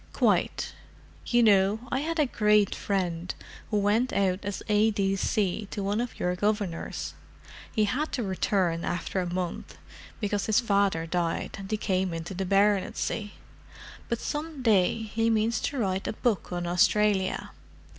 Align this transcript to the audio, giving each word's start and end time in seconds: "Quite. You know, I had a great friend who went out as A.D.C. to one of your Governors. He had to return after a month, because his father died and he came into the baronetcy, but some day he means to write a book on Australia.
"Quite. 0.13 0.73
You 1.27 1.43
know, 1.43 1.81
I 1.91 1.99
had 1.99 2.17
a 2.17 2.25
great 2.25 2.73
friend 2.73 3.31
who 3.69 3.77
went 3.77 4.11
out 4.11 4.39
as 4.41 4.63
A.D.C. 4.67 5.67
to 5.69 5.83
one 5.83 6.01
of 6.01 6.19
your 6.19 6.35
Governors. 6.35 7.13
He 7.71 7.83
had 7.83 8.11
to 8.13 8.23
return 8.23 8.83
after 8.83 9.19
a 9.21 9.31
month, 9.31 9.77
because 10.19 10.47
his 10.47 10.59
father 10.59 11.05
died 11.05 11.55
and 11.59 11.69
he 11.69 11.77
came 11.77 12.15
into 12.15 12.33
the 12.33 12.47
baronetcy, 12.47 13.33
but 14.09 14.17
some 14.19 14.63
day 14.63 15.03
he 15.03 15.29
means 15.29 15.59
to 15.59 15.77
write 15.77 16.07
a 16.07 16.13
book 16.13 16.51
on 16.51 16.65
Australia. 16.65 17.51